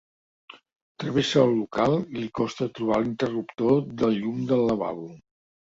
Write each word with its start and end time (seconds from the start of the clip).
Travessa 1.03 1.43
el 1.49 1.53
local 1.59 1.95
i 2.01 2.17
li 2.17 2.31
costa 2.41 2.71
trobar 2.81 2.99
l'interruptor 3.05 3.81
del 4.03 4.21
llum 4.25 4.45
del 4.53 4.71
lavabo. 4.73 5.09